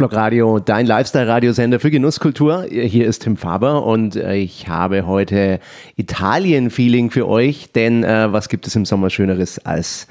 [0.00, 2.64] Schachblock Radio, dein Lifestyle-Radiosender für Genusskultur.
[2.70, 5.60] Hier ist Tim Faber und äh, ich habe heute
[5.96, 10.06] Italien-Feeling für euch, denn äh, was gibt es im Sommer Schöneres als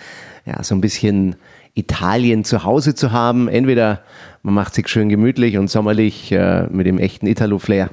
[0.45, 1.37] ja, so ein bisschen
[1.73, 3.47] Italien zu Hause zu haben?
[3.47, 4.03] Entweder
[4.43, 7.89] man macht sich schön gemütlich und sommerlich äh, mit dem echten Italo-Flair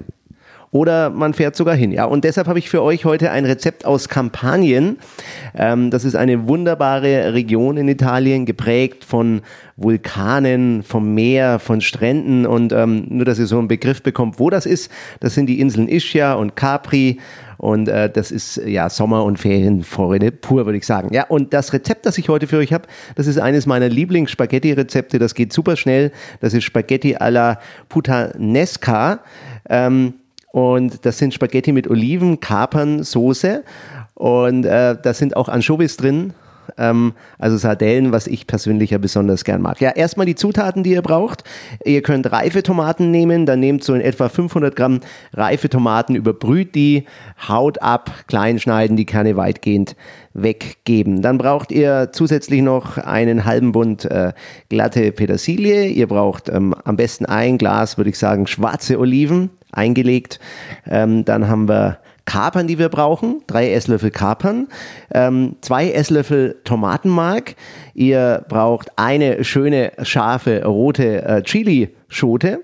[0.77, 1.91] oder man fährt sogar hin.
[1.91, 4.99] Ja, und deshalb habe ich für euch heute ein Rezept aus Kampanien.
[5.55, 9.41] Ähm, das ist eine wunderbare Region in Italien, geprägt von
[9.79, 14.51] Vulkanen, vom Meer, von Stränden und ähm, nur, dass ihr so einen Begriff bekommt, wo
[14.51, 14.91] das ist.
[15.21, 17.21] Das sind die Inseln Ischia und Capri.
[17.57, 21.09] Und äh, das ist ja Sommer- und Ferienfreude pur, würde ich sagen.
[21.15, 25.19] Ja, und das Rezept, das ich heute für euch habe, das ist eines meiner Lieblings-Spaghetti-Rezepte.
[25.19, 26.13] Das geht super schnell.
[26.41, 27.59] Das ist Spaghetti alla
[27.89, 29.21] Puttanesca.
[29.71, 30.13] Ähm,
[30.53, 33.65] und das sind Spaghetti mit Oliven, Kapern, Soße.
[34.15, 36.33] Und äh, da sind auch Anchovies drin.
[36.79, 39.81] Ähm, also Sardellen, was ich persönlich ja besonders gern mag.
[39.81, 41.45] Ja, erstmal die Zutaten, die ihr braucht.
[41.85, 45.01] Ihr könnt reife Tomaten nehmen, dann nehmt so in etwa 500 Gramm
[45.33, 47.05] reife Tomaten, überbrüht die,
[47.49, 49.97] Haut ab, klein schneiden, die Kerne weitgehend
[50.35, 51.23] weggeben.
[51.23, 54.33] Dann braucht ihr zusätzlich noch einen halben Bund äh,
[54.69, 55.87] glatte Petersilie.
[55.87, 60.39] Ihr braucht ähm, am besten ein Glas, würde ich sagen, schwarze Oliven, eingelegt.
[60.87, 64.69] Ähm, dann haben wir Kapern, die wir brauchen, drei Esslöffel Kapern,
[65.15, 67.55] ähm, zwei Esslöffel Tomatenmark.
[67.95, 72.61] Ihr braucht eine schöne scharfe rote äh, Chili-Schote.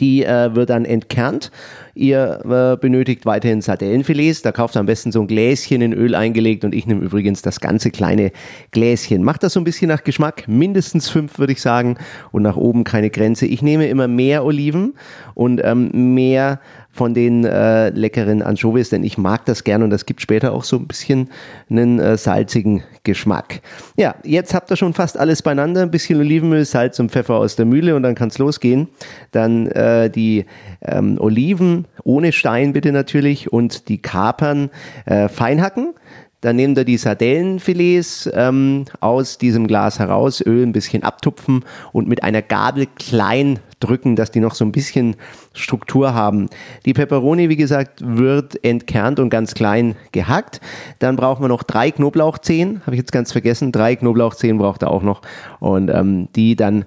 [0.00, 1.50] Die äh, wird dann entkernt.
[1.94, 4.42] Ihr äh, benötigt weiterhin Sardellenfilets.
[4.42, 7.40] Da kauft ihr am besten so ein Gläschen in Öl eingelegt und ich nehme übrigens
[7.40, 8.32] das ganze kleine
[8.72, 9.22] Gläschen.
[9.22, 10.48] Macht das so ein bisschen nach Geschmack.
[10.48, 11.96] Mindestens fünf würde ich sagen
[12.32, 13.46] und nach oben keine Grenze.
[13.46, 14.94] Ich nehme immer mehr Oliven
[15.34, 16.60] und ähm, mehr
[16.96, 20.64] von den äh, leckeren Anchovies, denn ich mag das gerne und das gibt später auch
[20.64, 21.28] so ein bisschen
[21.70, 23.60] einen äh, salzigen Geschmack.
[23.96, 27.54] Ja, jetzt habt ihr schon fast alles beieinander, ein bisschen Olivenöl, Salz und Pfeffer aus
[27.54, 28.88] der Mühle und dann kann es losgehen.
[29.30, 30.46] Dann äh, die
[30.82, 34.70] ähm, Oliven ohne Stein bitte natürlich und die Kapern
[35.04, 35.94] äh, fein hacken.
[36.40, 42.08] Dann nehmt ihr die Sardellenfilets ähm, aus diesem Glas heraus, Öl ein bisschen abtupfen und
[42.08, 45.16] mit einer Gabel klein drücken, dass die noch so ein bisschen
[45.52, 46.48] Struktur haben.
[46.84, 50.60] Die Peperoni, wie gesagt, wird entkernt und ganz klein gehackt.
[50.98, 53.72] Dann brauchen wir noch drei Knoblauchzehen, habe ich jetzt ganz vergessen.
[53.72, 55.22] Drei Knoblauchzehen braucht er auch noch
[55.60, 56.84] und ähm, die dann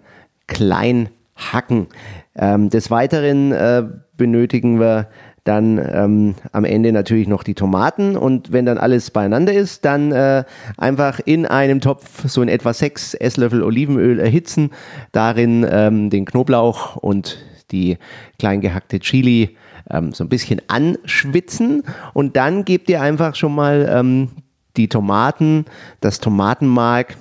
[0.47, 1.87] klein hacken.
[2.35, 3.83] Ähm, des Weiteren äh,
[4.17, 5.07] benötigen wir
[5.49, 8.15] dann ähm, am Ende natürlich noch die Tomaten.
[8.15, 10.43] Und wenn dann alles beieinander ist, dann äh,
[10.77, 14.69] einfach in einem Topf so in etwa sechs Esslöffel Olivenöl erhitzen,
[15.11, 17.39] darin ähm, den Knoblauch und
[17.71, 17.97] die
[18.37, 19.57] klein gehackte Chili
[19.89, 21.81] ähm, so ein bisschen anschwitzen.
[22.13, 24.29] Und dann gebt ihr einfach schon mal ähm,
[24.77, 25.65] die Tomaten,
[25.99, 27.17] das Tomatenmark,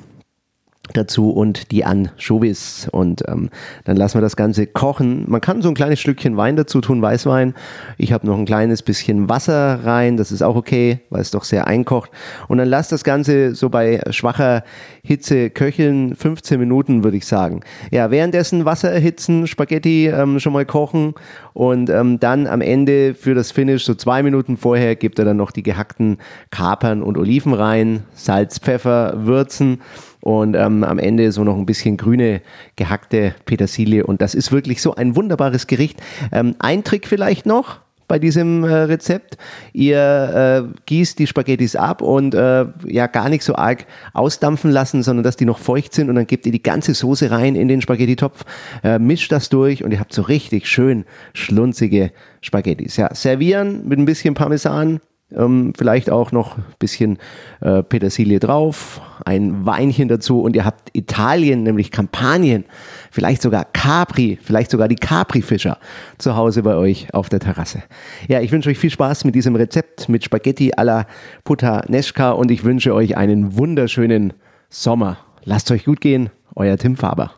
[0.94, 3.50] dazu und die Anchovies und ähm,
[3.84, 5.25] dann lassen wir das Ganze kochen.
[5.28, 7.54] Man kann so ein kleines Stückchen Wein dazu tun, Weißwein.
[7.97, 11.44] Ich habe noch ein kleines bisschen Wasser rein, das ist auch okay, weil es doch
[11.44, 12.10] sehr einkocht.
[12.48, 14.65] Und dann lasst das Ganze so bei schwacher
[15.03, 17.60] Hitze köcheln, 15 Minuten würde ich sagen.
[17.91, 21.15] Ja, währenddessen Wasser erhitzen, Spaghetti ähm, schon mal kochen
[21.53, 25.37] und ähm, dann am Ende für das Finish, so zwei Minuten vorher, gibt er dann
[25.37, 26.19] noch die gehackten
[26.50, 29.81] Kapern und Oliven rein, Salz, Pfeffer, würzen
[30.20, 32.40] und ähm, am Ende so noch ein bisschen grüne
[32.76, 36.00] gehackte Petersilie und das ist wirklich so ein wunderbares Gericht.
[36.32, 39.36] Ähm, ein Trick vielleicht noch, bei diesem äh, Rezept.
[39.72, 45.02] Ihr äh, gießt die Spaghettis ab und äh, ja gar nicht so arg ausdampfen lassen,
[45.02, 47.68] sondern dass die noch feucht sind und dann gebt ihr die ganze Soße rein in
[47.68, 48.44] den Spaghetti-Topf,
[48.82, 51.04] äh, mischt das durch und ihr habt so richtig schön
[51.34, 52.96] schlunzige Spaghettis.
[52.96, 55.00] Ja, servieren mit ein bisschen Parmesan,
[55.34, 57.19] ähm, vielleicht auch noch ein bisschen
[57.61, 62.65] äh, Petersilie drauf, ein Weinchen dazu und ihr habt Italien, nämlich Kampanien,
[63.11, 65.78] vielleicht sogar Capri, vielleicht sogar die Capri-Fischer
[66.19, 67.83] zu Hause bei euch auf der Terrasse.
[68.27, 71.06] Ja, ich wünsche euch viel Spaß mit diesem Rezept mit Spaghetti alla
[71.45, 74.33] Puttanesca und ich wünsche euch einen wunderschönen
[74.71, 75.19] Sommer.
[75.45, 77.38] Lasst euch gut gehen, euer Tim Faber.